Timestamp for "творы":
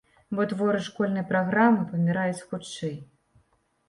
0.51-0.79